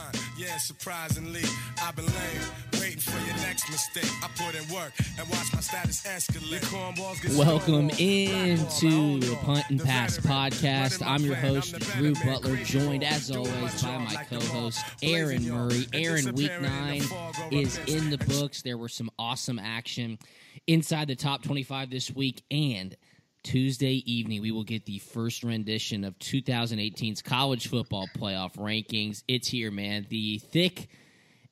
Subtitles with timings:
[0.61, 1.43] surprisingly.
[1.81, 4.09] I've been laying, waiting for your next mistake.
[4.23, 6.51] I put in work and watch my status escalate.
[6.51, 11.05] Your cornballs get Welcome into the Punt and Pass podcast.
[11.05, 14.83] I'm your host, Drew Butler, joined as always by my co-host.
[15.01, 15.87] Aaron Murray.
[15.93, 17.03] Aaron, week Disappearing in the nine
[17.51, 18.61] is in the books.
[18.61, 20.19] There were some awesome action
[20.67, 22.95] inside the top 25 this week, and
[23.43, 29.23] Tuesday evening we will get the first rendition of 2018's college football playoff rankings.
[29.27, 30.05] It's here, man.
[30.09, 30.89] The thick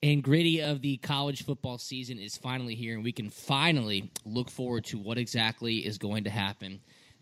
[0.04, 4.52] and gritty of the college football season is finally here, and we can finally look
[4.52, 6.80] forward to what exactly is going to happen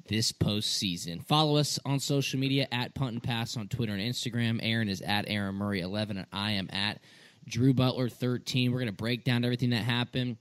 [0.07, 1.25] this postseason.
[1.25, 4.59] Follow us on social media at Punt and Pass on Twitter and Instagram.
[4.61, 6.99] Aaron is at Aaron Murray 11, and I am at
[7.47, 8.71] Drew Butler 13.
[8.71, 10.37] We're going to break down everything that happened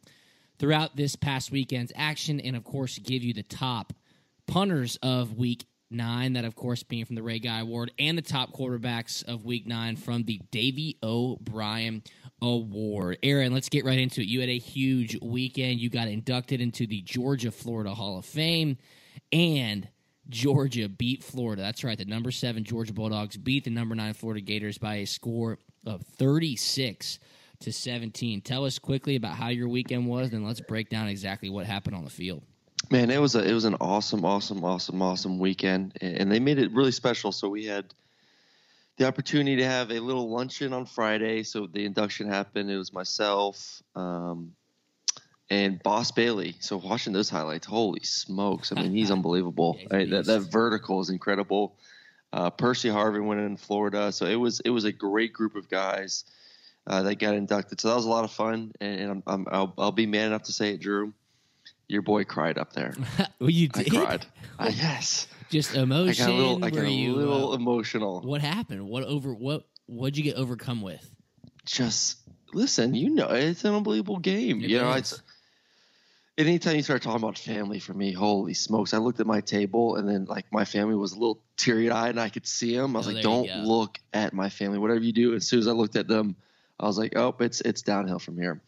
[0.59, 3.93] throughout this past weekend's action, and of course, give you the top
[4.47, 8.23] punters of week nine, that of course being from the Ray Guy Award, and the
[8.23, 12.03] top quarterbacks of week nine from the Davy O'Brien
[12.43, 13.19] Award.
[13.23, 14.27] Aaron, let's get right into it.
[14.27, 15.81] You had a huge weekend.
[15.81, 18.79] You got inducted into the Georgia Florida Hall of Fame,
[19.33, 19.89] and
[20.29, 21.63] Georgia beat Florida.
[21.63, 21.97] That's right.
[21.97, 26.03] The number seven Georgia Bulldogs beat the number nine Florida Gators by a score of
[26.03, 27.19] 36
[27.61, 28.41] to 17.
[28.41, 31.97] Tell us quickly about how your weekend was, and let's break down exactly what happened
[31.97, 32.43] on the field.
[32.91, 36.59] Man, it was a it was an awesome, awesome, awesome, awesome weekend, and they made
[36.59, 37.33] it really special.
[37.33, 37.87] So we had
[38.97, 41.43] the opportunity to have a little luncheon on Friday.
[41.43, 42.71] So the induction happened.
[42.71, 44.53] It was myself um,
[45.51, 46.55] and Boss Bailey.
[46.61, 48.73] So watching those highlights, holy smokes!
[48.73, 49.77] I mean, he's unbelievable.
[49.81, 50.11] Yeah, Right?
[50.11, 51.77] That that vertical is incredible.
[52.33, 55.69] Uh, Percy Harvin went in Florida, so it was it was a great group of
[55.69, 56.25] guys
[56.87, 57.81] uh, that got inducted.
[57.81, 60.29] So that was a lot of fun, and, and I'm, I'm, I'll, I'll be man
[60.29, 61.13] enough to say it, Drew.
[61.89, 62.95] Your boy cried up there.
[63.39, 64.27] well, you I did cried.
[64.59, 66.25] Uh, yes, just emotion.
[66.25, 66.65] I got a little.
[66.65, 68.23] I got a you, little uh, emotional.
[68.23, 68.89] what happened?
[68.89, 69.35] What over?
[69.35, 69.67] What?
[69.85, 71.09] What'd you get overcome with?
[71.67, 72.17] Just
[72.55, 72.95] listen.
[72.95, 74.65] You know, it's an unbelievable game.
[74.65, 75.21] It you know, it's
[76.39, 78.13] anytime you start talking about family for me.
[78.13, 78.95] Holy smokes!
[78.95, 82.11] I looked at my table, and then like my family was a little teary eyed,
[82.11, 82.97] and I could see them.
[82.97, 84.79] I was Oh, like, "Don't look at my family.
[84.79, 86.37] Whatever you do." As soon as I looked at them,
[86.81, 88.61] I was like, "Oh, it's it's downhill from here."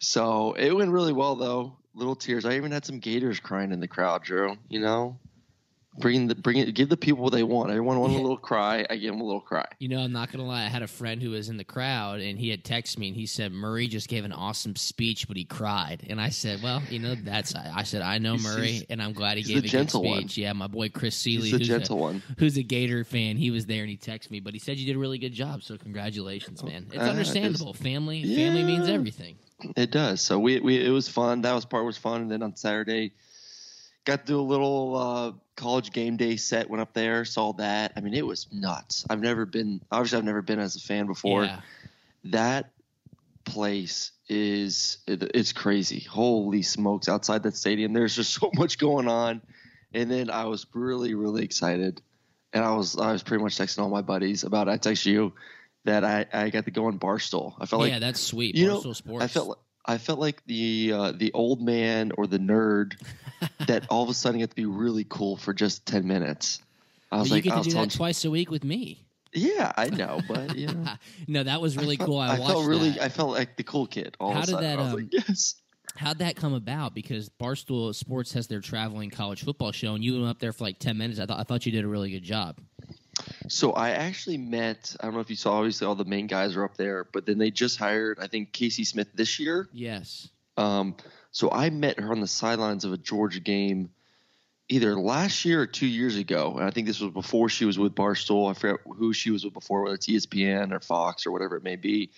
[0.00, 1.76] So it went really well, though.
[1.94, 2.44] Little tears.
[2.44, 4.56] I even had some Gators crying in the crowd, Drew.
[4.68, 5.18] You know,
[5.98, 6.72] bring the bring it.
[6.72, 7.70] Give the people what they want.
[7.70, 8.86] Everyone wanted a little cry.
[8.88, 9.66] I gave them a little cry.
[9.80, 10.62] You know, I'm not gonna lie.
[10.64, 13.16] I had a friend who was in the crowd, and he had texted me, and
[13.16, 16.06] he said Murray just gave an awesome speech, but he cried.
[16.08, 19.36] And I said, "Well, you know, that's." I said, "I know Murray, and I'm glad
[19.36, 20.18] he gave a gentle good one.
[20.20, 22.22] speech." Yeah, my boy Chris Seeley, who's gentle a, one.
[22.38, 24.38] who's a Gator fan, he was there, and he texted me.
[24.38, 26.84] But he said you did a really good job, so congratulations, man.
[26.86, 27.74] It's Uh, it's- understandable.
[27.74, 29.34] family, family means everything.
[29.76, 30.20] It does.
[30.20, 31.42] So we, we it was fun.
[31.42, 32.22] That was part was fun.
[32.22, 33.12] And then on Saturday,
[34.04, 36.70] got to do a little uh, college game day set.
[36.70, 37.92] Went up there, saw that.
[37.96, 39.06] I mean, it was nuts.
[39.08, 39.80] I've never been.
[39.90, 41.44] Obviously, I've never been as a fan before.
[41.44, 41.60] Yeah.
[42.24, 42.72] That
[43.44, 46.00] place is it, it's crazy.
[46.00, 47.08] Holy smokes!
[47.08, 49.42] Outside that stadium, there's just so much going on.
[49.92, 52.00] And then I was really really excited,
[52.52, 54.68] and I was I was pretty much texting all my buddies about.
[54.68, 54.72] it.
[54.72, 55.32] I text you
[55.84, 57.54] that I I got to go on Barstool.
[57.58, 58.54] I felt like yeah, that's sweet.
[58.54, 59.24] you know, Barstool Sports.
[59.24, 62.94] I felt I felt like the uh, the old man or the nerd
[63.66, 66.60] that all of a sudden got to be really cool for just ten minutes.
[67.10, 68.62] I Well, was you like, get I to was do that twice a week with
[68.62, 69.04] me.
[69.32, 70.84] yeah, I know, but you know,
[71.28, 72.18] no, that was really I felt, cool.
[72.18, 73.02] I, I, watched felt really, that.
[73.02, 74.16] I felt like the cool kid.
[74.20, 74.68] All How of did sudden.
[74.70, 75.54] that, um, like, yes.
[75.96, 76.94] How'd that come about?
[76.94, 80.64] Because Barstool Sports has their traveling college football show, and you went up there for
[80.64, 81.18] like ten minutes.
[81.18, 82.58] I thought I thought you did a really good job.
[83.50, 84.94] So I actually met.
[85.00, 85.58] I don't know if you saw.
[85.58, 88.18] Obviously, all the main guys are up there, but then they just hired.
[88.20, 89.68] I think Kayce Smith this year.
[89.72, 90.28] Yes.
[90.56, 90.96] Um,
[91.32, 93.90] so I met her on the sidelines of a Georgia game
[94.68, 97.76] either last year or two years ago, and I think this was before she was
[97.76, 98.48] with Barstool.
[98.48, 101.64] I forget who she was with before, whether it's ESPN or Fox or whatever it
[101.64, 102.10] may be.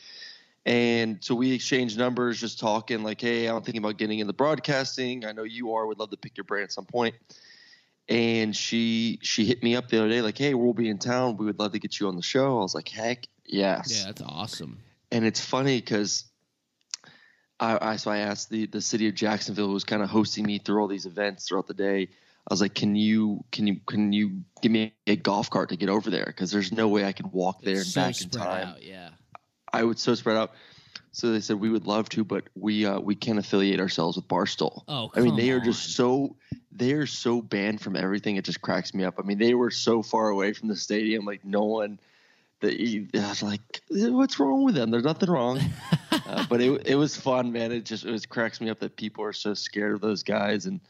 [0.67, 5.25] And so we exchanged numbers, just talking like, "Hey, I'm thinking about getting into broadcasting.
[5.25, 5.87] I know you are.
[5.87, 7.15] Would love to pick your brain at some point."
[8.09, 11.37] And she she hit me up the other day, like, "Hey, we'll be in town.
[11.37, 14.07] We would love to get you on the show." I was like, "Heck, yes!" Yeah,
[14.07, 14.79] that's awesome.
[15.13, 16.25] And it's funny because
[17.61, 20.45] I, I so I asked the the city of Jacksonville, who was kind of hosting
[20.45, 22.09] me through all these events throughout the day.
[22.49, 25.77] I was like, "Can you can you can you give me a golf cart to
[25.77, 26.25] get over there?
[26.27, 28.69] Because there's no way I can walk there It's and so back in time.
[28.69, 29.11] out, yeah.
[29.73, 30.53] I would so spread out."
[31.13, 34.27] So they said we would love to, but we uh, we can't affiliate ourselves with
[34.29, 34.83] Barstool.
[34.89, 35.65] Oh, I mean, they are on.
[35.65, 36.37] just so
[36.73, 38.37] they are so banned from everything.
[38.37, 39.15] It just cracks me up.
[39.19, 42.01] I mean, they were so far away from the stadium, like no one.
[42.61, 42.75] That
[43.15, 44.91] I was like, what's wrong with them?
[44.91, 45.61] There's nothing wrong.
[46.13, 47.73] uh, but it it was fun, man.
[47.73, 50.65] It just it was cracks me up that people are so scared of those guys
[50.65, 50.81] and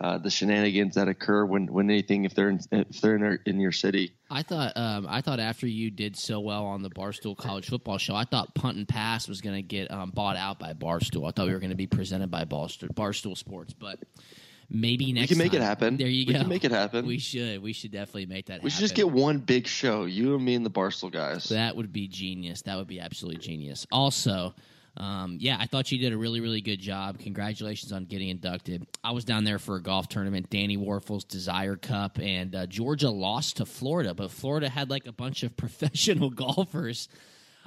[0.00, 3.40] uh, the shenanigans that occur when when anything if they're in, if they're in, their,
[3.44, 4.14] in your city.
[4.30, 7.98] I thought um, I thought after you did so well on the Barstool College Football
[7.98, 11.28] Show, I thought Punt and Pass was going to get um, bought out by Barstool.
[11.28, 13.98] I thought we were going to be presented by Barstool, Barstool Sports, but
[14.70, 15.96] maybe next we can make it happen.
[15.96, 16.38] There you we go.
[16.38, 17.04] can make it happen.
[17.04, 17.60] We We, should.
[17.60, 18.54] We should definitely make that.
[18.54, 18.64] Happen.
[18.64, 21.48] We should just get one big show, you and me and the Barstool guys.
[21.48, 22.62] That would be genius.
[22.62, 23.86] That would be absolutely genius.
[23.90, 24.54] Also,
[25.00, 27.18] um, yeah, I thought you did a really, really good job.
[27.20, 28.86] Congratulations on getting inducted.
[29.02, 33.08] I was down there for a golf tournament, Danny Wuerffel's Desire Cup, and uh, Georgia
[33.08, 37.08] lost to Florida, but Florida had like a bunch of professional golfers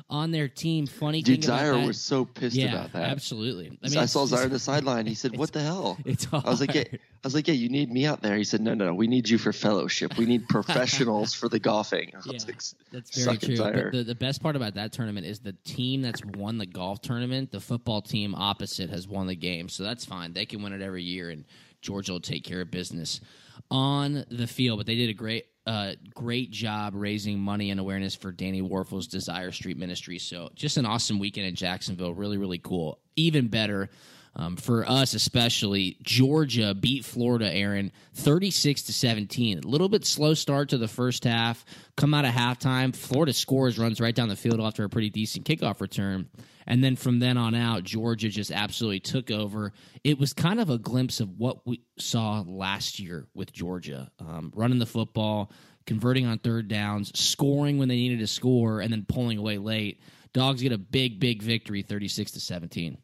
[0.10, 0.86] on their team.
[0.86, 3.10] Funny Dude, thing Zaire was so pissed yeah, about that.
[3.10, 3.68] absolutely.
[3.68, 5.06] I I, mean, it's saw Zaire on the sideline.
[5.06, 6.84] He said, "What the hell?" It's I was like, yeah.
[6.92, 8.94] "I was like, yeah, you need me out there." He said, "No, no, no.
[8.94, 10.18] We need you for fellowship.
[10.18, 12.62] We need professionals for the golfing." Yeah, like,
[12.92, 13.56] that's very true.
[13.56, 17.51] The, the best part about that tournament is the team that's won the golf tournament,
[17.51, 19.69] the football team opposite has won the game.
[19.69, 20.34] So that's fine.
[20.34, 21.45] They can win it every year, and
[21.81, 23.22] Georgia will take care of business
[23.69, 24.80] on the field.
[24.80, 29.07] But they did a great, uh, great job raising money and awareness for Danny Wuerffel's
[29.07, 30.19] Desire Street Ministry.
[30.19, 32.13] So just an awesome weekend in Jacksonville.
[32.13, 33.00] Really, really cool.
[33.15, 33.89] Even better.
[34.35, 39.59] Um, for us, especially, Georgia beat Florida, Aaron, 36 to 17.
[39.59, 41.63] A little bit slow start to the first half.
[41.97, 42.95] Come out of halftime.
[42.95, 46.30] Florida scores, runs right down the field after a pretty decent kickoff return.
[46.65, 49.74] And then from then on out, Georgia just absolutely took over.
[50.03, 54.51] It was kind of a glimpse of what we saw last year with Georgia um,
[54.56, 55.51] running the football,
[55.85, 60.01] converting on third downs, scoring when they needed to score, and then pulling away late.
[60.31, 62.97] Dogs get a big, big victory, 36 to 17.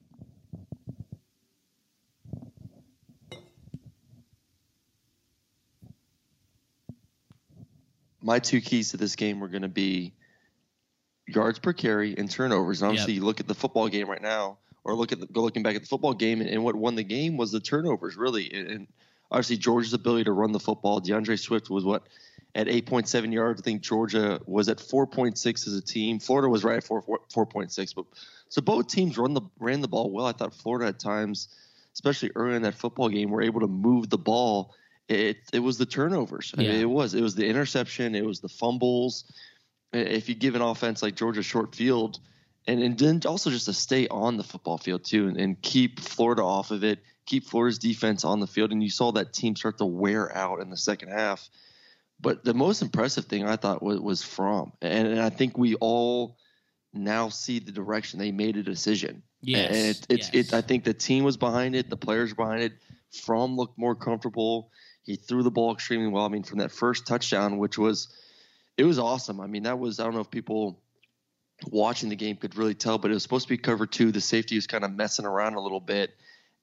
[8.29, 10.13] My two keys to this game were going to be
[11.27, 12.83] yards per carry and turnovers.
[12.83, 13.19] And obviously, Yep.
[13.21, 15.75] you look at the football game right now, or look at the, go looking back
[15.75, 18.53] at the football game, and, and what won the game was the turnovers, really.
[18.53, 18.87] And, and
[19.31, 21.01] obviously, Georgia's ability to run the football.
[21.01, 22.03] DeAndre Swift was what
[22.53, 23.61] at 8.7 yards.
[23.61, 26.19] I think Georgia was at 4.6 as a team.
[26.19, 27.95] Florida was right at 4, 4, 4.6.
[27.95, 28.05] But
[28.49, 30.27] so both teams run the ran the ball well.
[30.27, 31.47] I thought Florida at times,
[31.95, 34.75] especially early in that football game, were able to move the ball.
[35.09, 36.53] It it was the turnovers.
[36.55, 38.13] I mean, it was it was the interception.
[38.13, 39.25] It was the fumbles.
[39.91, 42.19] If you give an offense like Georgia short field,
[42.67, 45.99] and and then also just to stay on the football field too, and, and keep
[45.99, 49.55] Florida off of it, keep Florida's defense on the field, and you saw that team
[49.55, 51.49] start to wear out in the second half.
[52.21, 55.73] But the most impressive thing I thought was, was Fromm, and, and I think we
[55.75, 56.37] all
[56.93, 59.23] now see the direction they made a decision.
[59.41, 60.49] Yes, and it, it's yes.
[60.49, 60.53] it.
[60.53, 62.73] I think the team was behind it, the players behind it.
[63.11, 64.69] Fromm looked more comfortable.
[65.09, 66.23] He threw the ball extremely well.
[66.23, 68.09] I mean, from that first touchdown, which was
[68.77, 69.41] it was awesome.
[69.41, 70.79] I mean, that was I don't know if people
[71.65, 74.11] watching the game could really tell, but it was supposed to be cover two.
[74.11, 76.11] The safety was kind of messing around a little bit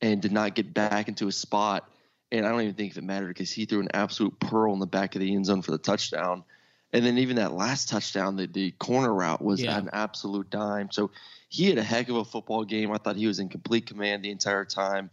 [0.00, 1.90] and did not get back into his spot.
[2.30, 4.78] And I don't even think if it mattered because he threw an absolute pearl in
[4.78, 6.44] the back of the end zone for the touchdown.
[6.92, 9.76] And then even that last touchdown, the, the corner route was Yeah.
[9.76, 10.92] an absolute dime.
[10.92, 11.10] So
[11.48, 12.92] he had a heck of a football game.
[12.92, 15.10] I thought he was in complete command the entire time.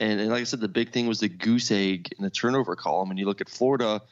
[0.00, 2.76] And, and like I said, the big thing was the goose egg in the turnover
[2.76, 3.10] column.
[3.10, 4.02] And you look at Florida,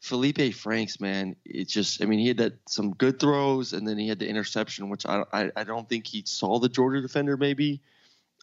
[0.00, 3.98] Felipe Franks, man, it's just, I mean, he had that some good throws, and then
[3.98, 7.36] he had the interception, which I, I, I don't think he saw the Georgia defender
[7.36, 7.80] maybe.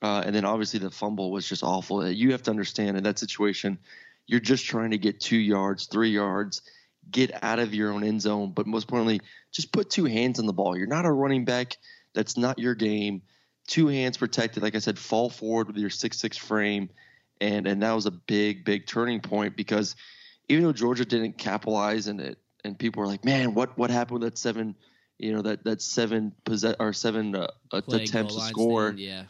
[0.01, 2.07] Uh, and then obviously the fumble was just awful.
[2.07, 3.79] You have to understand in that situation,
[4.27, 6.61] you're just trying to get two yards, three yards,
[7.09, 8.51] get out of your own end zone.
[8.53, 10.77] But most importantly, just put two hands on the ball.
[10.77, 11.77] You're not a running back.
[12.13, 13.21] That's not your game.
[13.67, 14.61] Two hands protected.
[14.63, 16.89] Like I said, fall forward with your six six frame,
[17.41, 19.95] and and that was a big big turning point because
[20.49, 24.21] even though Georgia didn't capitalize in it, and people were like, man, what what happened
[24.21, 24.75] with that seven,
[25.17, 29.23] you know that that seven possess or seven uh, attempts to score stand, yeah.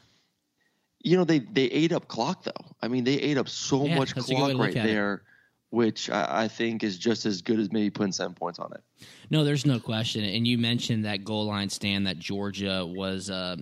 [1.01, 2.75] you know they they ate up clock though.
[2.81, 5.13] I mean they ate up so Yeah, much that's a good way clock right there.
[5.15, 5.21] it.
[5.69, 8.81] Which I, I think is just as good as maybe putting seven points on it.
[9.29, 10.23] No, there's no question.
[10.23, 13.57] And you mentioned that goal line stand that Georgia was uh,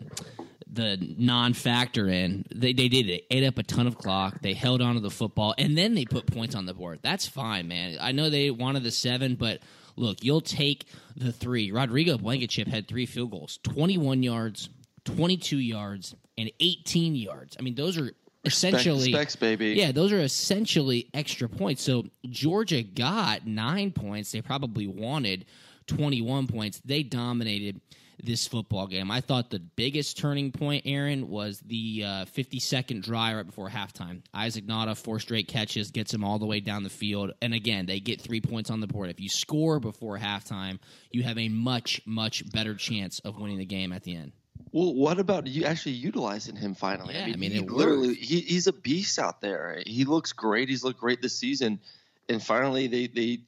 [0.73, 2.45] the non-factor in.
[2.53, 3.25] They they did it.
[3.29, 4.41] Ate up a ton of clock.
[4.41, 6.99] They held on to the football, and then they put points on the board.
[7.01, 7.97] That's fine, man.
[8.01, 9.59] I know they wanted the seven, but
[9.95, 11.71] look, you'll take the three.
[11.71, 14.69] Rodrigo Blankenship had three field goals, 21 yards,
[15.05, 17.55] 22 yards, and 18 yards.
[17.59, 18.11] I mean, those are
[18.45, 19.73] essentially Specs, baby.
[19.73, 21.83] yeah, those are essentially extra points.
[21.83, 24.31] So Georgia got nine points.
[24.31, 25.45] They probably wanted
[25.87, 26.81] 21 points.
[26.83, 27.81] They dominated
[28.21, 29.11] this football game.
[29.11, 33.69] I thought the biggest turning point, Aaron, was the uh, 50 second drive right before
[33.69, 34.21] halftime.
[34.33, 37.31] Isaac Nauta, four straight catches, gets him all the way down the field.
[37.41, 39.09] And again, they get three points on the board.
[39.09, 40.79] If you score before halftime,
[41.11, 44.31] you have a much, much better chance of winning the game at the end.
[44.73, 47.13] Well, what about you actually utilizing him finally?
[47.13, 49.81] Yeah, I mean, I mean, he literally he, he's a beast out there.
[49.85, 50.67] He looks great.
[50.67, 51.79] He's looked great this season,
[52.27, 53.43] and finally they they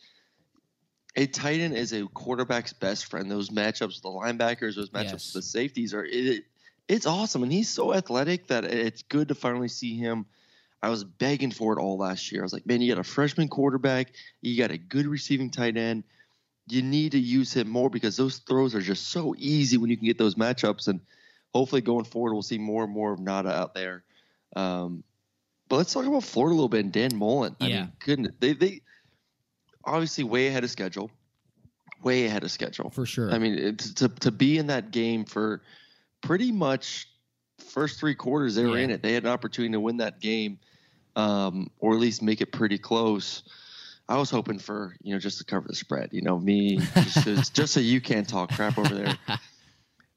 [1.16, 3.30] a tight end is a quarterback's best friend.
[3.32, 5.34] Those matchups with the linebackers, those matchups Yes.
[5.34, 6.44] with the safeties are it,
[6.88, 10.28] it's awesome, and he's so athletic that it's good to finally see him.
[10.84, 12.42] I was begging for it all last year.
[12.42, 15.78] I was like, man, you got a freshman quarterback, you got a good receiving tight
[15.78, 16.04] end.
[16.68, 19.98] You need to use him more because those throws are just so easy when you
[19.98, 20.88] can get those matchups.
[20.88, 21.00] And
[21.54, 24.04] hopefully going forward, we'll see more and more of Nauta out there.
[24.56, 25.04] Um,
[25.70, 27.56] but let's talk about Florida a little bit and Dan Mullen.
[27.60, 27.82] I Yeah.
[27.82, 28.82] mean, goodness, they they
[29.84, 31.12] obviously way ahead of schedule,
[32.04, 33.32] way ahead of schedule For sure.
[33.32, 35.62] I mean, it's, to to be in that game for
[36.22, 37.10] pretty much
[37.60, 38.84] first three quarters they were Yeah.
[38.86, 39.02] in it.
[39.04, 40.60] They had an opportunity to win that game,
[41.16, 43.44] um, or at least make it pretty close.
[44.08, 46.10] I was hoping for you know just to cover the spread.
[46.12, 49.18] You know me, just, just, so you can't talk crap over there.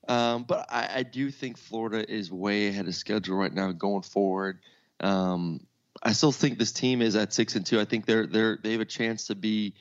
[0.09, 4.01] Um, but I, I do think Florida is way ahead of schedule right now going
[4.01, 4.59] forward.
[5.01, 5.67] Um,
[6.03, 7.79] I still think this team is at six and two.
[7.79, 9.75] I think they're they're they have a chance to be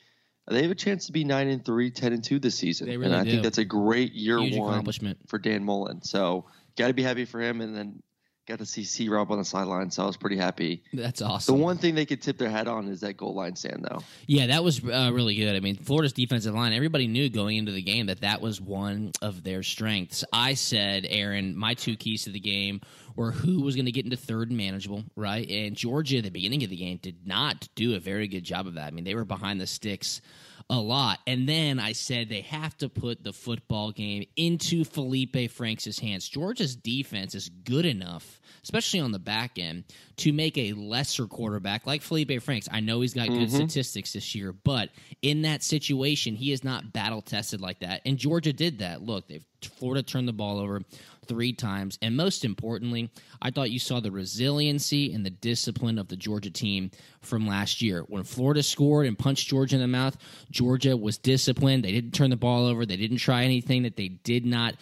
[0.50, 2.88] they have a chance to be nine and three, 10 and two this season.
[2.88, 3.30] They really and I do.
[3.30, 5.18] think that's a great year Huge one accomplishment.
[5.28, 6.02] for Dan Mullen.
[6.02, 6.46] So
[6.76, 7.60] got to be happy for him.
[7.60, 8.02] And then
[8.48, 9.90] got to see C Rob on the sideline.
[9.90, 10.82] So I was pretty happy.
[10.92, 11.56] That's awesome.
[11.56, 14.02] The one thing they could tip their hat on is that goal line stand, though.
[14.26, 15.54] Yeah, that was uh, really good.
[15.54, 19.12] I mean, Florida's defensive line, everybody knew going into the game that that was one
[19.20, 20.24] of their strengths.
[20.32, 22.80] I said, Aaron, my two keys to the game
[23.14, 25.48] were who was going to get into third and manageable, right?
[25.48, 28.66] And Georgia at the beginning of the game did not do a very good job
[28.66, 28.86] of that.
[28.86, 30.22] I mean, they were behind the sticks
[30.70, 31.20] a lot.
[31.26, 36.28] And then I said they have to put the football game into Felipe Franks' hands.
[36.28, 39.84] Georgia's defense is good enough, especially on the back end,
[40.18, 42.68] to make a lesser quarterback like Felipe Franks.
[42.70, 43.56] I know he's got good mm-hmm.
[43.56, 44.90] statistics this year, but
[45.22, 48.02] in that situation, he is not battle tested like that.
[48.04, 49.02] And Georgia did that.
[49.02, 50.82] Look, they've Florida turned the ball over
[51.28, 51.98] three times.
[52.02, 56.50] And most importantly, I thought you saw the resiliency and the discipline of the Georgia
[56.50, 58.00] team from last year.
[58.08, 60.16] When Florida scored and punched Georgia in the mouth,
[60.50, 61.84] Georgia was disciplined.
[61.84, 62.84] They didn't turn the ball over.
[62.84, 64.74] They didn't try anything that they did not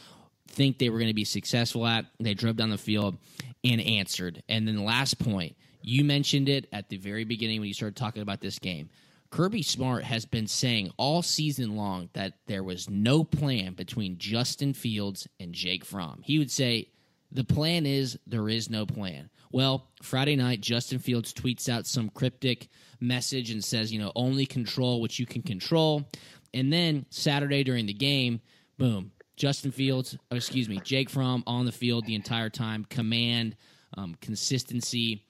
[0.48, 2.06] think they were going to be successful at.
[2.18, 3.16] They drove down the field
[3.64, 4.42] and answered.
[4.48, 7.96] And then the last point, you mentioned it at the very beginning when you started
[7.96, 8.88] talking about this game.
[9.30, 14.72] Kirby Smart has been saying all season long that there was no plan between Justin
[14.72, 16.20] Fields and Jake Fromm.
[16.22, 16.90] He would say,
[17.32, 19.30] the plan is there is no plan.
[19.50, 22.68] Well, Friday night, Justin Fields tweets out some cryptic
[23.00, 26.08] message and says, you know, only control what you can control.
[26.54, 28.40] And then Saturday during the game,
[28.78, 33.56] boom, Justin Fields, oh, excuse me, Jake Fromm on the field the entire time, command,
[33.96, 35.25] um, consistency.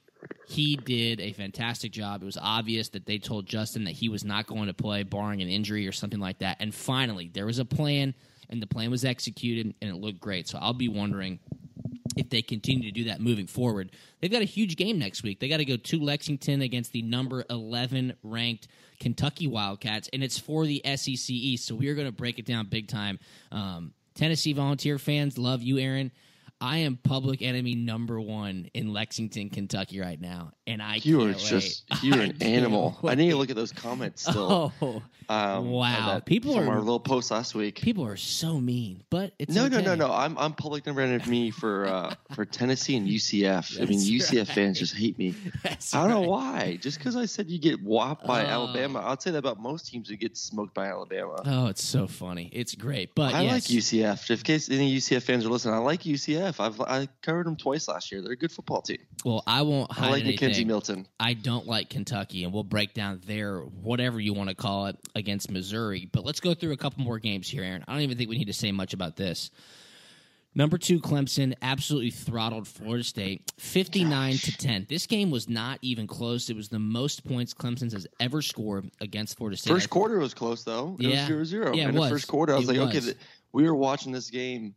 [0.49, 2.21] He did a fantastic job.
[2.21, 5.41] It was obvious that they told Justin that he was not going to play, barring
[5.41, 6.57] an injury or something like that.
[6.61, 8.13] And finally, there was a plan,
[8.49, 10.47] and the plan was executed, and it looked great.
[10.47, 11.39] So I'll be wondering
[12.15, 13.91] if they continue to do that moving forward.
[14.21, 15.41] They've got a huge game next week.
[15.41, 18.69] They got to go to Lexington against the number 11 ranked
[19.01, 21.67] Kentucky Wildcats, and it's for the SEC East.
[21.67, 23.19] So we are going to break it down big time.
[23.51, 26.11] Um, Tennessee Volunteer fans, love you, Aaron.
[26.59, 31.29] I am public enemy number one in Lexington, Kentucky right now, and I You can't
[31.35, 32.03] are just wait.
[32.03, 32.97] you're an animal.
[33.03, 34.73] I need to look at those comments still.
[34.81, 36.15] Oh, um, wow.
[36.15, 37.79] that- People from are- our little post last week.
[37.79, 40.11] people are so mean, but it's no, no, no, no.
[40.11, 43.79] I'm I'm public number enemy for uh, for Tennessee and UCF.
[43.79, 44.47] I mean, UCF right.
[44.47, 45.35] fans just hate me.
[45.63, 46.79] That's I don't know why.
[46.81, 48.47] Just because I said you get whopped by Oh.
[48.47, 51.35] Alabama, I'd say that about most teams who get smoked by Alabama.
[51.45, 52.49] Oh, it's so funny.
[52.51, 53.51] It's great, but I yes.
[53.51, 54.25] like UCF.
[54.25, 56.46] Just in case any UCF fans are listening, I like UCF.
[56.59, 58.21] I've I covered them twice last year.
[58.21, 58.97] They're a good football team.
[59.25, 60.67] Well, I won't hide I like McKenzie anything.
[60.67, 61.07] Milton.
[61.19, 64.97] I don't like Kentucky, and we'll break down their whatever you want to call it
[65.15, 66.09] against Missouri.
[66.11, 67.83] But let's go through a couple more games here, Aaron.
[67.87, 69.51] I don't even think we need to say much about this.
[70.55, 74.87] Number two, Clemson absolutely throttled Florida State, fifty-nine to ten.
[74.89, 76.49] This game was not even close.
[76.49, 79.69] It was the most points Clemson has ever scored against Florida State.
[79.71, 80.97] First quarter was close though.
[80.99, 81.29] It Yeah.
[81.31, 81.75] was 0-0.
[81.75, 82.09] Yeah, it in the was.
[82.09, 83.17] first quarter, I was It like, okay, th-
[83.51, 84.73] we were watching this game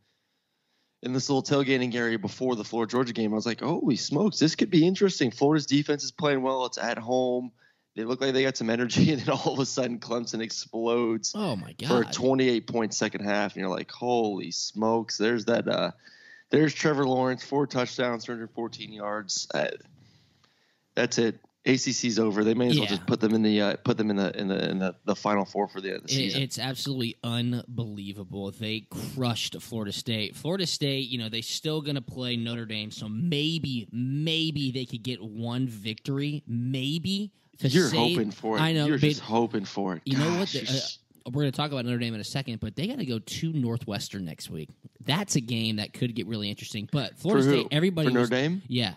[1.03, 3.33] in this little tailgating area before the Florida Georgia game.
[3.33, 5.31] I was like, holy smokes, this could be interesting.
[5.31, 6.67] Florida's defense is playing well.
[6.67, 7.53] It's at home.
[7.97, 11.33] They look like they got some energy, and then all of a sudden, Clemson explodes
[11.35, 11.89] Oh my god!
[11.89, 15.17] for a 28 point second half, and you're like, holy smokes!
[15.17, 15.67] There's that.
[15.67, 15.91] Uh,
[16.51, 19.47] there's Trevor Lawrence, four touchdowns, 314 yards.
[19.55, 19.69] Uh,
[20.97, 21.39] that's it.
[21.73, 22.45] ACC's over.
[22.45, 24.49] They may as well just put them in the uh, put them in the in
[24.49, 26.43] the in the, the final four for the the It- season.
[26.43, 28.51] it's absolutely unbelievable.
[28.51, 30.37] They crushed Florida State.
[30.37, 34.85] Florida State, you know, they still going to play Notre Dame, so maybe, maybe they
[34.85, 37.33] could get one victory, maybe.
[37.61, 38.61] You're save- hoping for it.
[38.61, 38.87] I know.
[38.87, 40.03] You're but just hoping for it.
[40.05, 40.49] you know what?
[40.49, 42.99] The- uh, we're going to talk about Notre Dame in a second, but they got
[42.99, 44.71] to go to Northwestern next week.
[45.05, 46.89] That's a game that could get really interesting.
[46.91, 47.51] But Florida For?
[47.53, 48.63] State, everybody For Notre was- Dame?
[48.69, 48.95] Yeah.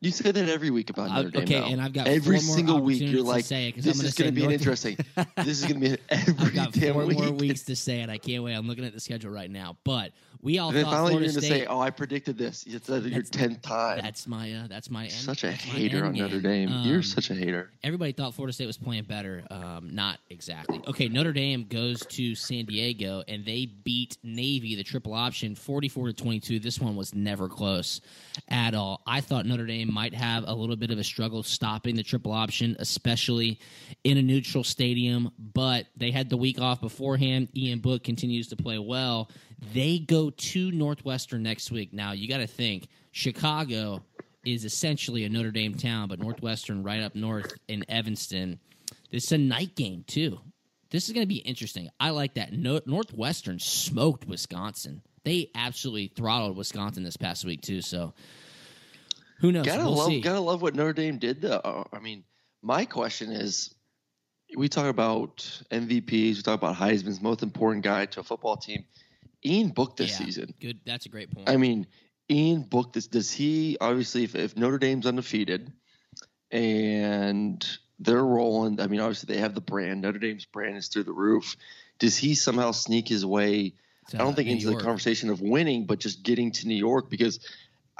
[0.00, 1.42] You say that every week about Notre Dame.
[1.42, 3.02] okay, and I've got every four more single week.
[3.02, 4.96] You're like, say it, this I'm gonna is going to be North- interesting.
[5.36, 7.18] this is going to be every I've got damn four week.
[7.18, 8.08] more weeks to say it.
[8.10, 8.54] I can't wait.
[8.54, 9.76] I'm looking at the schedule right now.
[9.84, 12.62] But we all And then finally, Florida you're going to say, "Oh, I predicted this."
[12.64, 13.98] It's uh, your tenth time.
[14.00, 16.40] That's my uh, that's my end, such a hater on Notre.
[16.40, 16.68] Dame.
[16.84, 17.72] You're Um, such a hater.
[17.82, 19.42] Everybody thought Florida State was playing better.
[19.50, 20.80] Um, not exactly.
[20.86, 26.08] Okay, Notre Dame goes to San Diego and they beat Navy, the triple option, 44
[26.08, 26.60] to 22.
[26.60, 28.00] This one was never close
[28.48, 29.02] at all.
[29.06, 32.32] I thought Notre Dame might have a little bit of a struggle stopping the triple
[32.32, 33.58] option, especially
[34.04, 37.48] in a neutral stadium, but they had the week off beforehand.
[37.56, 39.30] Ian Book continues to play well.
[39.72, 41.92] They go to Northwestern next week.
[41.92, 44.02] Now, you got to think Chicago
[44.44, 48.60] is essentially a Notre Dame town, but Northwestern right up north in Evanston.
[49.10, 50.38] This is a night game too.
[50.90, 51.90] This is going to be interesting.
[52.00, 52.52] I like that.
[52.52, 55.02] No, Northwestern smoked Wisconsin.
[55.24, 57.82] They absolutely throttled Wisconsin this past week too.
[57.82, 58.14] So
[59.38, 59.66] who knows?
[59.66, 60.20] Gotta we'll love, see.
[60.20, 61.40] gotta love what Notre Dame did.
[61.42, 62.24] Though, Uh, I mean,
[62.62, 63.74] my question is,
[64.56, 65.36] we talk about
[65.70, 68.84] MVPs, we talk about Heisman's most important guy to a football team.
[69.44, 70.54] Ian Book this Yeah, season.
[70.60, 70.80] Good.
[70.84, 71.48] That's a great point.
[71.48, 71.86] I mean,
[72.30, 73.06] Ian Book this.
[73.06, 75.72] Does he obviously if, if Notre Dame's undefeated
[76.50, 77.66] and
[77.98, 78.80] they're rolling?
[78.80, 80.00] I mean, obviously they have the brand.
[80.02, 81.56] Notre Dame's brand is through the roof.
[81.98, 83.74] Does he somehow sneak his way?
[84.14, 84.78] I don't think New into York.
[84.78, 87.40] the conversation of winning, but just getting to New York because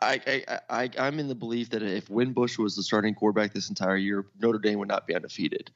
[0.00, 3.68] I, I, I I'm in the belief that if Wimbush was the starting quarterback this
[3.68, 5.70] entire year, Notre Dame would not be undefeated.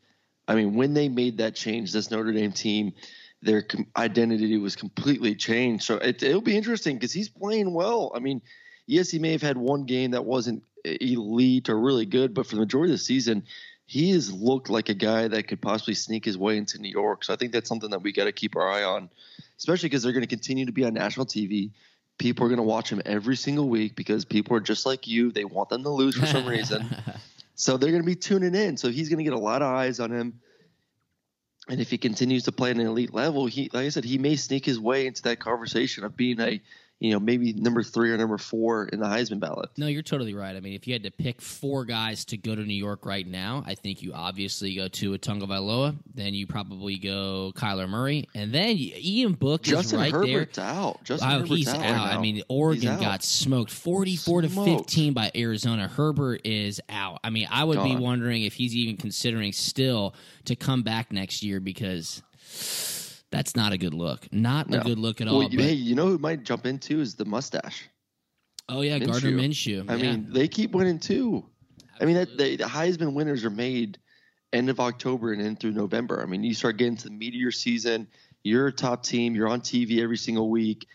[0.48, 2.92] I mean, when they made that change, this Notre Dame team,
[3.42, 3.64] their
[3.96, 5.84] identity was completely changed.
[5.84, 8.12] So it, it'll be interesting because he's playing well.
[8.14, 8.42] I mean,
[8.86, 12.56] yes, he may have had one game that wasn't elite or really good, but for
[12.56, 13.44] the majority of the season,
[13.86, 17.24] he has looked like a guy that could possibly sneak his way into New York.
[17.24, 19.10] So I think that's something that we got to keep our eye on,
[19.58, 21.70] especially because they're going to continue to be on national TV.
[22.22, 25.32] People are going to watch him every single week because people are just like you.
[25.32, 26.88] They want them to lose for some reason.
[27.54, 28.76] So they're going to be tuning in.
[28.76, 30.40] So he's going to get a lot of eyes on him.
[31.68, 34.18] And if he continues to play at an elite level, he, like I said, he
[34.18, 36.60] may sneak his way into that conversation of being a,
[37.02, 39.70] you know, maybe number three or number four in the Heisman ballot.
[39.76, 40.54] No, you're totally right.
[40.54, 43.26] I mean, if you had to pick four guys to go to New York right
[43.26, 45.96] now, I think you obviously go to Tua Tagovailoa.
[46.14, 50.20] Then you probably go Kyler Murray, and then Ian Book Justin is right there.
[50.22, 51.02] Justin Herbert's out.
[51.02, 51.80] Justin Oh, Herbert's he's out.
[51.80, 52.06] out.
[52.06, 55.88] right I mean, Oregon got smoked, forty-four to fifteen by Arizona.
[55.88, 57.18] Herbert is out.
[57.24, 61.42] I mean, I would be wondering if he's even considering still to come back next
[61.42, 62.22] year because
[63.32, 64.32] that's not a good look.
[64.32, 65.42] Not a good look at Well, all.
[65.44, 67.88] you- but- hey, you know who might jump into is the mustache.
[68.68, 69.84] oh yeah, Gardner Minshew.
[69.90, 70.02] I Yeah.
[70.12, 71.44] mean, they keep winning too.
[72.00, 73.98] I mean, that they, the Heisman winners are made
[74.52, 76.22] end of October and in through November.
[76.22, 78.06] I mean, you start getting to the your season.
[78.44, 79.34] You're a top team.
[79.34, 80.86] You're on TV every single week.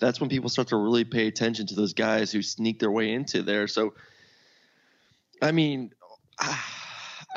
[0.00, 3.12] That's when people start to really pay attention to those guys who sneak their way
[3.12, 3.66] into there.
[3.68, 3.94] So,
[5.42, 5.92] I mean,
[6.40, 6.72] ah,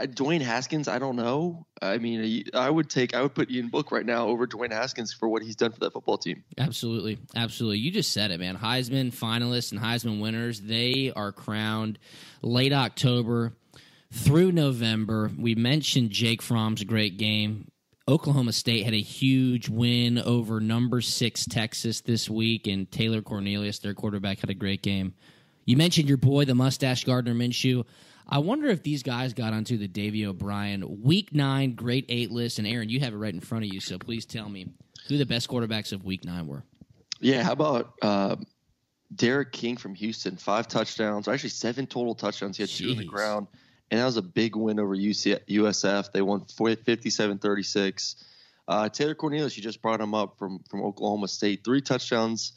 [0.07, 1.65] Dwayne Haskins, I don't know.
[1.81, 5.13] I mean, I would take, I would put Ian Book right now over Dwayne Haskins
[5.13, 6.43] for what he's done for that football team.
[6.57, 7.19] Absolutely.
[7.35, 7.79] Absolutely.
[7.79, 8.57] You just said it, man.
[8.57, 11.99] Heisman finalists and Heisman winners, they are crowned
[12.41, 13.53] late October
[14.11, 15.31] through November.
[15.37, 17.71] We mentioned Jake Fromm's great game.
[18.07, 23.77] Oklahoma State had a huge win over number six Texas this week, and Taylor Cornelius,
[23.77, 25.13] their quarterback, had a great game.
[25.65, 27.85] You mentioned your boy, the mustache Gardner Minshew.
[28.31, 32.59] I wonder if these guys got onto the Davy O'Brien Week Nine Great Eight list.
[32.59, 34.67] And Aaron, you have it right in front of you, so please tell me
[35.07, 36.63] who the best quarterbacks of Week Nine were.
[37.19, 38.35] Yeah, how about uh,
[39.13, 40.37] D'Eriq King from Houston?
[40.37, 42.57] Five touchdowns, or actually seven total touchdowns.
[42.57, 43.47] He had two on the ground,
[43.89, 46.11] and that was a big win over UC, USF.
[46.11, 48.15] They won 57-36.
[48.67, 51.63] Uh, Taylor Cornelius, you just brought him up from from Oklahoma State.
[51.65, 52.53] Three touchdowns,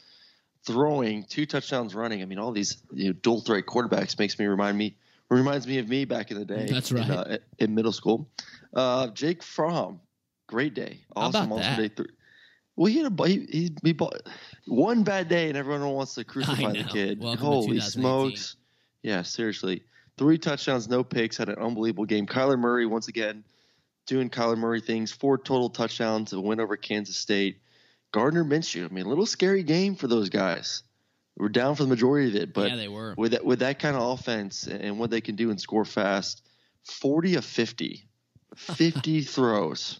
[0.67, 2.21] throwing, two touchdowns running.
[2.21, 4.95] I mean, all these you know, dual threat quarterbacks makes me remind me
[5.29, 6.67] reminds me of me back in the day.
[6.69, 7.09] That's in, right.
[7.09, 8.29] uh, in middle school.
[8.73, 9.99] Uh, Jake Fromm,
[10.47, 11.77] great day, awesome, awesome that?
[11.77, 12.09] day three.
[12.75, 14.27] Well, he had a he, he, he bought
[14.67, 17.19] one bad day, and everyone wants to crucify the kid.
[17.19, 18.55] Welcome Holy smokes!
[19.01, 19.83] Yeah, seriously,
[20.17, 22.25] three touchdowns, no picks, had an unbelievable game.
[22.25, 23.43] Kyler Murray once again
[24.05, 27.59] doing Kyler Murray things, four total touchdowns, a win over Kansas State.
[28.11, 30.83] Gardner Minshew, I mean, a little scary game for those guys.
[31.37, 33.15] We're down for the majority of it, but yeah, they were.
[33.17, 36.43] with that with that kind of offense and what they can do and score fast,
[36.83, 38.07] 40 of 50,
[38.55, 39.99] 50 throws,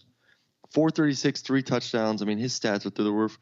[0.72, 2.22] 436, three touchdowns.
[2.22, 3.38] I mean, his stats are through the roof.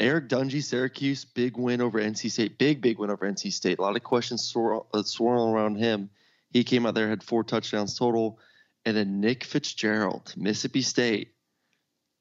[0.00, 3.78] Eric Dungey, Syracuse, big win over NC State, big big win over NC State.
[3.78, 6.10] A lot of questions swirl, uh, swirling around him.
[6.50, 8.38] He came out there had four touchdowns total,
[8.84, 11.32] and then Nick Fitzgerald, Mississippi State,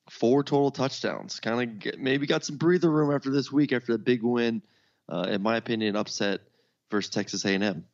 [0.10, 1.40] four total touchdowns.
[1.40, 4.62] Kind of maybe got some breather room after this week after the big win.
[5.10, 6.42] Uh, in my opinion, upset
[6.92, 7.86] versus Texas A&M.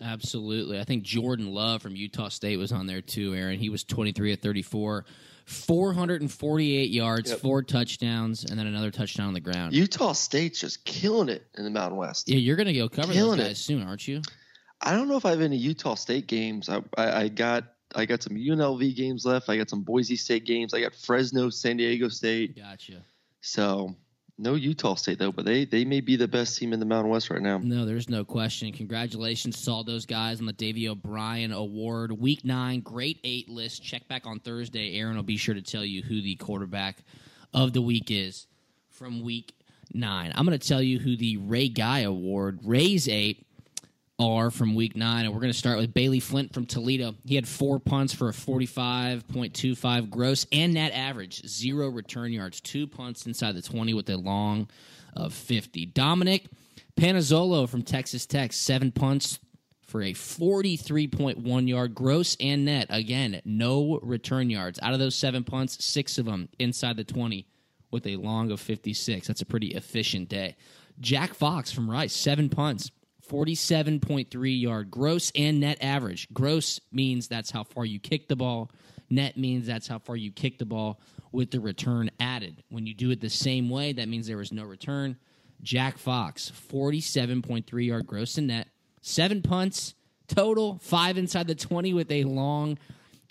[0.00, 0.78] Absolutely.
[0.78, 3.58] I think Jordan Love from Utah State was on there too, Aaron.
[3.58, 5.04] He was 23 at 34,
[5.46, 9.74] 448 yards, four touchdowns, and then another touchdown on the ground.
[9.74, 12.28] Utah State's just killing it in the Mountain West.
[12.28, 13.56] yeah, you're going to go cover Killing those it.
[13.56, 14.22] soon, aren't you?
[14.80, 16.68] I don't know if I have any Utah State games.
[16.68, 17.64] I, I, I got
[17.94, 19.48] I got some UNLV games left.
[19.48, 20.74] I got some Boise State games.
[20.74, 22.56] I got Fresno, San Diego State.
[22.56, 23.02] Gotcha.
[23.40, 23.96] So
[24.38, 27.10] no Utah State though, but they they may be the best team in the Mountain
[27.10, 27.58] West right now.
[27.58, 28.72] No, there's no question.
[28.72, 32.12] Congratulations to all those guys on the Davy O'Brien Award.
[32.12, 33.82] Week nine, great eight list.
[33.82, 34.98] Check back on Thursday.
[34.98, 36.98] Aaron will be sure to tell you who the quarterback
[37.54, 38.46] of the week is
[38.90, 39.54] from week
[39.92, 40.32] nine.
[40.34, 43.45] I'm going to tell you who the Ray Guy Award, Ray's eight,
[44.18, 45.24] are from week nine.
[45.24, 47.14] And we're going to start with Bailey Flint from Toledo.
[47.24, 52.86] He had four punts for a 45.25 gross and net average, zero return yards, two
[52.86, 54.68] punts inside the 20 with a long
[55.14, 55.86] of 50.
[55.86, 56.46] Dominic
[56.96, 59.38] Panazzolo from Texas Tech, seven punts
[59.82, 62.86] for a 43.1 yard gross and net.
[62.90, 64.78] Again, no return yards.
[64.82, 67.46] Out of those seven punts, six of them inside the 20
[67.90, 69.26] with a long of 56.
[69.26, 70.56] That's a pretty efficient day.
[70.98, 72.90] Jack Fox from Rice, seven punts,
[73.28, 76.28] 47.3 yard gross and net average.
[76.32, 78.70] Gross means that's how far you kick the ball.
[79.10, 81.00] Net means that's how far you kick the ball
[81.32, 82.62] with the return added.
[82.70, 85.16] When you do it the same way, that means there was no return.
[85.62, 88.68] Jack Fox, 47.3 yard gross and net,
[89.00, 89.94] seven punts
[90.28, 92.78] total, five inside the 20 with a long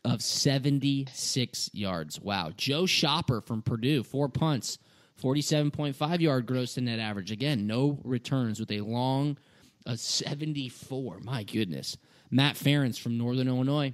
[0.04, 2.20] of 76 yards.
[2.22, 2.52] Wow.
[2.56, 4.78] Joe Schopper from Purdue, four punts,
[5.22, 7.32] 47.5 yard gross and net average.
[7.32, 9.38] Again, no returns with a long
[9.86, 11.20] of 74.
[11.24, 11.98] My goodness.
[12.32, 13.94] Matt Ference from Northern Illinois,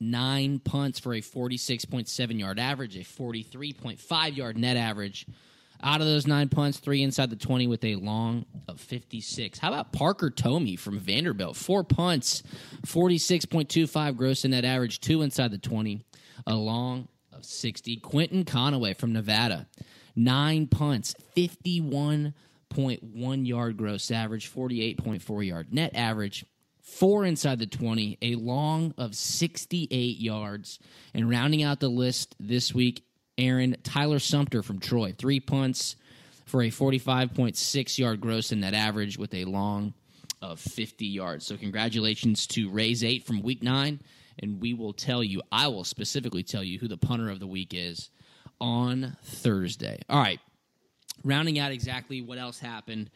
[0.00, 5.26] nine punts for a 46.7 yard average, a 43.5 yard net average.
[5.80, 9.60] Out of those nine punts, three inside the 20 with a long of 56.
[9.60, 11.56] How about Parker Thome from Vanderbilt?
[11.56, 12.42] Four punts,
[12.84, 16.04] 46.25 gross and net average, two inside the 20,
[16.48, 17.98] a long of 60.
[17.98, 19.68] Quinton Conaway from Nevada,
[20.16, 21.14] nine punts,
[22.74, 26.44] 51.1 yard gross average, 48.4 yard net average,
[26.80, 30.78] four inside the 20, a long of 68 yards.
[31.14, 33.04] And rounding out the list this week,
[33.36, 35.96] Aaron Tyler Sumpter from Troy, three punts
[36.46, 39.94] for a 45.6 yard gross and net average with a long
[40.40, 41.46] of 50 yards.
[41.46, 44.00] So, congratulations to Ray's 8 from week nine.
[44.40, 47.46] And we will tell you, I will specifically tell you who the punter of the
[47.48, 48.10] week is
[48.60, 50.00] on Thursday.
[50.08, 50.38] All right.
[51.24, 53.10] Rounding out exactly what else happened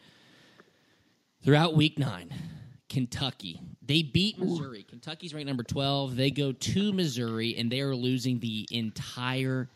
[1.43, 2.33] throughout week nine.
[2.89, 3.59] Kentucky.
[3.81, 4.83] They beat Missouri.
[4.83, 6.15] Kentucky's ranked number 12.
[6.15, 9.67] They go to Missouri and they are losing the entire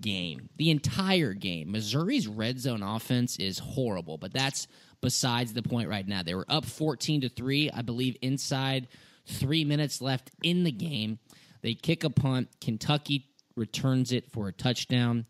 [0.00, 0.48] game.
[0.56, 1.70] The entire game.
[1.70, 4.68] Missouri's red zone offense is horrible, but that's
[5.00, 6.22] besides the point right now.
[6.22, 8.88] They were up 14 to 3, I believe inside
[9.26, 11.18] 3 minutes left in the game.
[11.60, 12.48] They kick a punt.
[12.60, 15.26] Kentucky returns it for a touchdown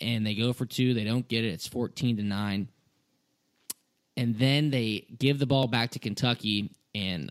[0.00, 0.94] and they go for two.
[0.94, 1.48] They don't get it.
[1.48, 2.68] It's 14 to 9
[4.16, 7.30] and then they give the ball back to Kentucky and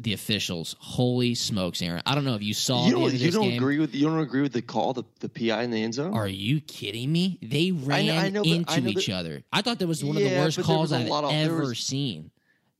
[0.00, 0.74] the officials.
[0.80, 2.02] Holy smokes, Aaron!
[2.04, 3.56] I don't know if you saw You don't, you don't game.
[3.62, 6.12] agree with you don't agree with the call, the, the PI in the end zone?
[6.12, 7.38] Are you kidding me?
[7.40, 9.44] They ran I know into I know each that- other.
[9.52, 12.30] I thought that was one of the worst calls I've of- ever was- seen.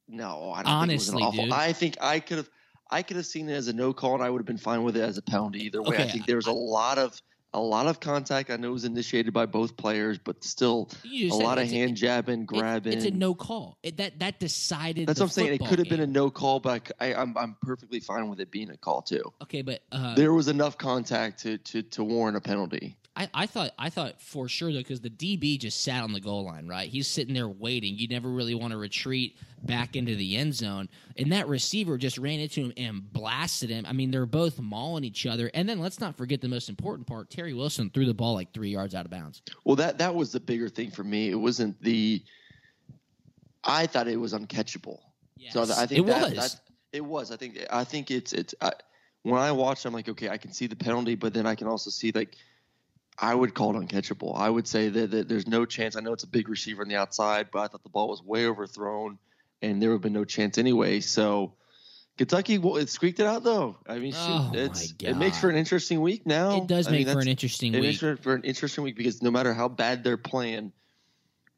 [0.09, 1.45] No, I don't Honestly, think it was an awful.
[1.45, 1.53] dude.
[1.55, 2.51] I think I could have
[2.91, 4.83] I could have seen it as a no call, and I would have been fine
[4.83, 5.97] with it as a penalty either way.
[5.97, 7.21] I think there was a lot of
[7.55, 8.51] a lot of contact.
[8.51, 11.77] I know it was initiated by both players, but still a lot of it's a-
[11.77, 12.93] hand jabbing, It- grabbing.
[12.93, 13.79] it's a no call.
[13.83, 15.07] It, that that decided.
[15.09, 15.55] That's what I'm saying.
[15.55, 18.51] It could have been a no call, but I, I'm I'm perfectly fine with it
[18.51, 19.33] being a call too.
[19.43, 22.97] Okay, but uh, There was enough contact to to to warrant a penalty.
[23.17, 26.21] I, I thought I thought for sure though because the DB just sat on the
[26.21, 26.89] goal line, right?
[26.89, 27.97] He's sitting there waiting.
[27.97, 32.19] You never really want to retreat back into the end zone, and that receiver just
[32.19, 33.87] ran into him and blasted him.
[33.87, 37.07] I mean, they're both mauling each other, and then let's not forget the most important
[37.07, 39.43] part: Terry Wilson threw the ball like three yards out of bounds.
[39.65, 41.31] Well, that that was the bigger thing for me.
[41.31, 42.21] It wasn't the.
[43.63, 44.99] I thought it was uncatchable.
[45.37, 46.35] Yes, so I think it that, was.
[46.35, 46.61] That,
[46.93, 47.31] it was.
[47.31, 47.59] I think.
[47.71, 48.57] I think it's it's.
[48.61, 48.73] I,
[49.23, 51.69] when I watched, I'm like, okay, I can see the penalty, but then I can
[51.69, 52.37] also see like
[53.19, 54.37] I would call it uncatchable.
[54.37, 55.97] I would say that, that, there's no chance.
[55.97, 58.23] I know it's a big receiver on the outside, but I thought the ball was
[58.23, 59.19] way overthrown,
[59.63, 61.01] and there would have been no chance anyway.
[61.01, 61.55] So
[62.17, 63.77] Kentucky well, it squeaked it out though.
[63.89, 66.59] I mean, Oh, it makes for an interesting week now.
[66.59, 67.89] It does I mean, make for an interesting it week.
[67.89, 70.73] makes for, for an interesting week because no matter how bad they're playing,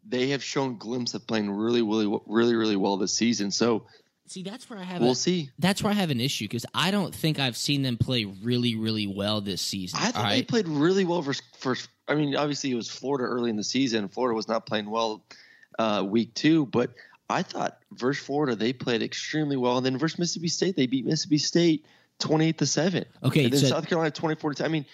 [0.07, 3.51] they have shown glimpses of playing really, really, really, really well this season.
[3.51, 3.87] So
[4.26, 5.00] See, that's where I have.
[5.00, 5.50] we'll a, see.
[5.58, 8.74] That's where I have an issue because I don't think I've seen them play really,
[8.74, 10.00] really well this season.
[10.02, 11.76] I thought all they played really well for, for.
[12.08, 14.08] I mean, obviously it was Florida early in the season.
[14.08, 15.24] Florida was not playing well
[15.78, 16.90] uh, week two, but
[17.28, 19.76] I thought versus Florida they played extremely well.
[19.76, 21.86] And then versus Mississippi State they beat Mississippi State
[22.18, 23.04] twenty eight to seven.
[23.22, 24.64] Okay, and then so- South Carolina twenty four to.
[24.64, 24.86] I mean,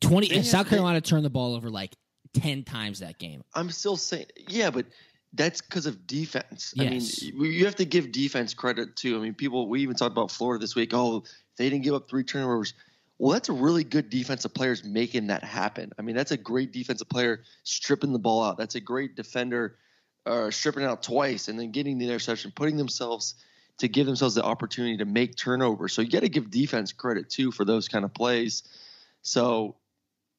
[0.00, 0.42] Twenty.
[0.42, 1.94] South they- Carolina turned the ball over like
[2.34, 3.42] ten times that game.
[3.54, 4.86] I'm still saying, yeah, but
[5.34, 6.72] that's because of defense.
[6.76, 7.22] Yes.
[7.22, 9.16] I mean, you have to give defense credit too.
[9.16, 10.90] I mean, people, we even talked about Florida this week.
[10.92, 11.24] Oh,
[11.56, 12.74] they didn't give up three turnovers.
[13.18, 15.92] Well, that's a really good defensive players making that happen.
[15.98, 18.58] I mean, that's a great defensive player stripping the ball out.
[18.58, 19.76] That's a great defender
[20.26, 23.34] uh, stripping out twice and then getting the interception, putting themselves
[23.78, 25.92] to give themselves the opportunity to make turnovers.
[25.92, 28.62] So you got to give defense credit too for those kind of plays.
[29.22, 29.76] So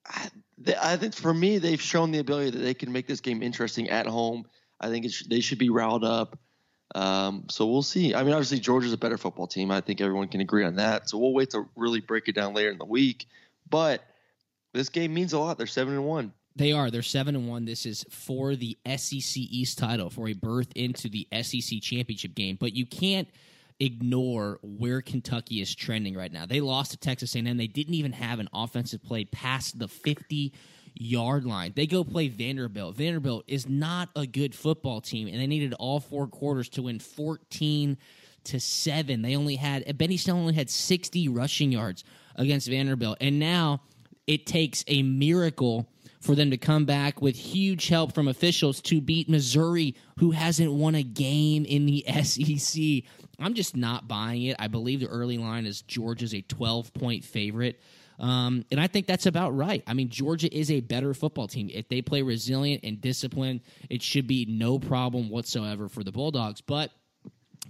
[0.05, 0.29] I,
[0.63, 3.41] th- I think for me, they've shown the ability that they can make this game
[3.41, 4.45] interesting at home.
[4.83, 6.37] I think they should be riled up.
[6.95, 8.13] Um, so we'll see.
[8.13, 9.71] I mean, obviously Georgia's a better football team.
[9.71, 11.09] I think everyone can agree on that.
[11.09, 13.27] So we'll wait to really break it down later in the week.
[13.69, 14.03] But
[14.73, 15.57] this game means a lot.
[15.57, 16.33] They're seven and one.
[16.55, 16.91] They are.
[16.91, 17.65] They're seven and one.
[17.65, 22.57] This is for the SEC East title for a berth into the SEC championship game.
[22.59, 23.27] But you can't
[23.79, 26.45] ignore where Kentucky is trending right now.
[26.45, 27.57] They lost to Texas A&M.
[27.57, 30.53] They didn't even have an offensive play past the fifty
[30.95, 31.73] yard line.
[31.75, 32.95] They go play Vanderbilt.
[32.95, 36.99] Vanderbilt is not a good football team, and they needed all four quarters to win
[36.99, 37.97] fourteen
[38.45, 39.21] to seven.
[39.21, 42.03] They only had Benny Snell only had sixty rushing yards
[42.35, 43.81] against Vanderbilt, and now
[44.27, 45.89] it takes a miracle
[46.23, 50.71] for them to come back with huge help from officials to beat Missouri, who hasn't
[50.71, 53.03] won a game in the SEC.
[53.39, 54.55] I'm just not buying it.
[54.57, 57.81] I believe the early line is Georgia's a 12 point favorite.
[58.19, 59.83] Um, and I think that's about right.
[59.87, 61.69] I mean, Georgia is a better football team.
[61.73, 66.61] If they play resilient and disciplined, it should be no problem whatsoever for the Bulldogs.
[66.61, 66.91] But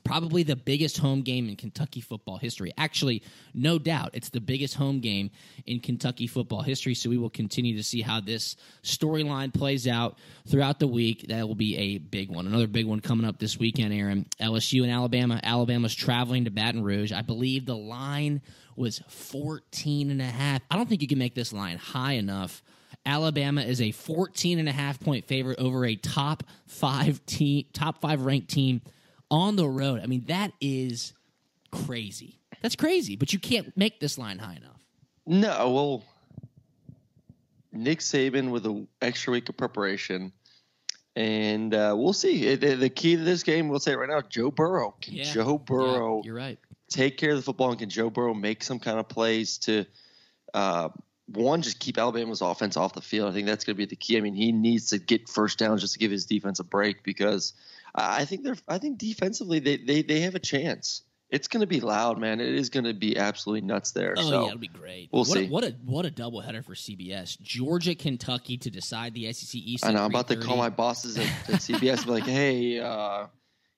[0.03, 2.73] probably the biggest home game in Kentucky football history.
[2.77, 5.31] Actually, no doubt, it's the biggest home game
[5.65, 6.93] in Kentucky football history.
[6.93, 11.27] So we will continue to see how this storyline plays out throughout the week.
[11.29, 12.47] That will be a big one.
[12.47, 14.25] Another big one coming up this weekend, Aaron.
[14.39, 15.39] LSU and Alabama.
[15.43, 17.11] Alabama's traveling to Baton Rouge.
[17.11, 18.41] I believe the line
[18.75, 20.61] was 14 and a half.
[20.69, 22.63] I don't think you can make this line high enough.
[23.05, 27.99] Alabama is a 14 and a half point favorite over a top 5 team top
[27.99, 28.81] 5 ranked team
[29.29, 30.01] on the road.
[30.01, 31.13] I mean, that is
[31.71, 32.39] crazy.
[32.61, 34.79] That's crazy, but you can't make this line high enough.
[35.25, 36.03] No, well,
[37.71, 40.31] Nick Saban with an extra week of preparation,
[41.15, 42.55] and uh, we'll see.
[42.55, 44.95] The, the key to this game, we'll say it right now, Joe Burrow.
[45.01, 45.23] Can Yeah.
[45.23, 46.59] Joe Burrow Yeah, you're right.
[46.89, 49.85] Take care of the football, and can Joe Burrow make some kind of plays to,
[50.53, 50.89] uh,
[51.27, 53.29] one, just keep Alabama's offense off the field?
[53.29, 54.17] I think that's going to be the key.
[54.17, 57.03] I mean, he needs to get first downs just to give his defense a break
[57.03, 57.53] because
[57.95, 58.57] I think they're.
[58.67, 61.03] I think defensively they they, they have a chance.
[61.29, 62.39] It's going to be loud, man.
[62.39, 64.13] It is going to be absolutely nuts there.
[64.17, 65.09] Oh so yeah, it'll be great.
[65.11, 65.45] we'll what see.
[65.45, 67.39] A, what a what a doubleheader for CBS.
[67.41, 69.85] Georgia, Kentucky to decide the SEC East.
[69.85, 70.03] I know.
[70.03, 73.27] I'm about to call my bosses at, at CBS and be like, hey, uh,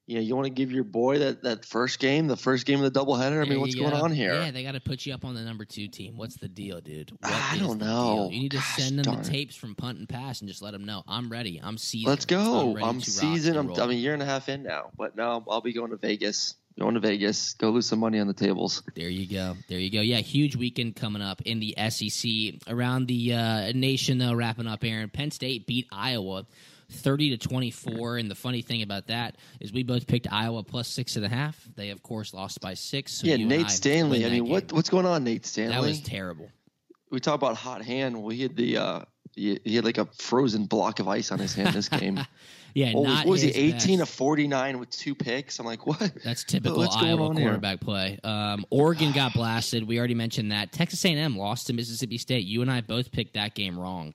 [0.08, 2.84] you know, you want to give your boy that, that first game, the first game
[2.84, 3.44] of the doubleheader?
[3.44, 4.36] I mean, what's you going on here?
[4.36, 6.16] Yeah, they got to put you up on the number two team.
[6.16, 7.12] What's the deal, dude?
[7.12, 8.28] What I don't know.
[8.30, 8.32] deal?
[8.32, 10.62] You need to Gosh send them darn the tapes from punt and pass and just
[10.62, 11.60] let them know I'm ready.
[11.64, 12.10] I'm seasoned.
[12.10, 12.72] Let's go.
[12.72, 13.58] I'm, to rock seasoned.
[13.58, 13.72] I'm.
[13.72, 16.56] I'm a year and a half in now, but now I'll be going to Vegas.
[16.78, 17.54] Going to Vegas.
[17.54, 18.84] Go lose some money on the tables.
[18.96, 19.56] There you go.
[19.70, 20.02] There you go.
[20.02, 22.62] Yeah, huge weekend coming up in the SEC.
[22.68, 25.10] Around the uh, nation, though, wrapping up, Aaron.
[25.10, 26.46] Penn State beat Iowa
[26.92, 28.18] 30 to 24.
[28.18, 31.30] And the funny thing about that is we both picked Iowa plus six and a
[31.30, 31.68] half.
[31.76, 33.14] They, of course, lost by six.
[33.14, 34.26] So yeah, and I Nate Stanley.
[34.26, 35.74] I mean, what what's going on, Nate Stanley?
[35.74, 36.50] That was terrible.
[37.12, 38.22] we talk about hot hand.
[38.22, 39.02] We had the uh,
[39.36, 42.20] he, he, had like a frozen block of ice on his hand this game.
[42.74, 43.50] yeah, what was, what was he?
[43.50, 44.10] 18 best.
[44.10, 45.60] of 49 with two picks.
[45.60, 46.12] I'm like, what?
[46.24, 47.78] That's typical What's Iowa quarterback here?
[47.78, 48.20] play.
[48.24, 49.88] Um, Oregon got blasted.
[49.88, 50.72] We already mentioned that.
[50.72, 52.46] Texas A&M lost to Mississippi State.
[52.46, 54.14] You and I both picked that game wrong.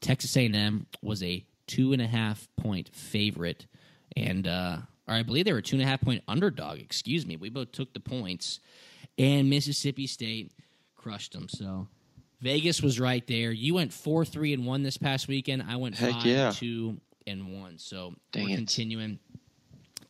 [0.00, 3.66] Texas A&M was a two and a half point favorite,
[4.16, 6.78] and uh, or I believe they were two and a half point underdog.
[6.78, 7.36] Excuse me.
[7.36, 8.58] We both took the points,
[9.16, 10.52] and Mississippi State
[10.96, 11.48] crushed them.
[11.48, 11.86] So
[12.40, 13.52] Vegas was right there.
[13.52, 15.64] You went four, three, and one this past weekend.
[15.68, 16.50] I went Heck five, yeah.
[16.50, 17.78] two, and one.
[17.78, 18.56] So Dang we're it.
[18.56, 19.18] continuing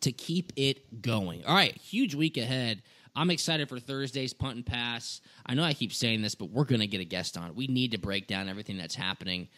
[0.01, 1.45] to keep it going.
[1.45, 2.83] All right, huge week ahead.
[3.17, 5.21] I'm excited for Thursday's punt and pass.
[5.45, 7.57] I know I keep saying this, but we're going to get a guest on.
[7.57, 9.49] We need to break down everything that's happening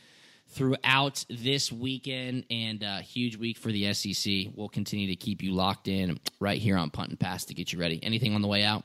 [0.50, 4.48] throughout this weekend and a huge week for the SEC.
[4.54, 7.72] We'll continue to keep you locked in right here on Punt and Pass to get
[7.72, 8.00] you ready.
[8.02, 8.84] Anything on the way out?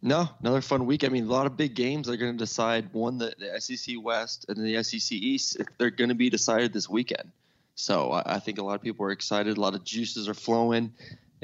[0.00, 1.04] No, another fun week.
[1.04, 3.96] I mean, a lot of big games are going to decide one the, the SEC
[4.02, 5.58] West and the SEC East.
[5.78, 7.30] They're going to be decided this weekend.
[7.74, 9.56] So I, I, think a lot of people are excited.
[9.56, 10.92] A lot of juices are flowing,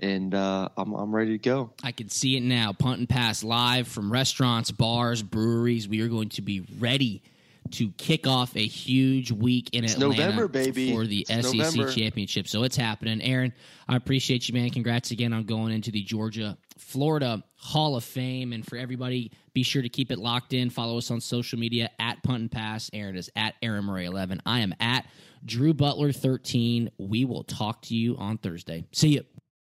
[0.00, 1.70] and uh, I'm I'm ready to go.
[1.82, 2.72] I can see it now.
[2.72, 5.88] Punt and pass live from restaurants, bars, breweries.
[5.88, 7.22] We are going to be ready
[7.68, 10.92] to kick off a huge week in it's Atlanta November, baby.
[10.92, 11.92] for the it's SEC November.
[11.92, 12.48] championship.
[12.48, 13.20] So it's happening.
[13.22, 13.52] Aaron,
[13.88, 14.70] I appreciate you, man.
[14.70, 18.52] Congrats again on going into the Georgia Florida Hall of Fame.
[18.52, 20.70] And for everybody, be sure to keep it locked in.
[20.70, 22.90] Follow us on social media at Punt and Pass.
[22.92, 24.42] Aaron is at Aaron Murray 11.
[24.46, 25.06] I am at
[25.44, 26.90] Drew Butler 13.
[26.98, 28.84] We will talk to you on Thursday.
[28.92, 29.24] See you.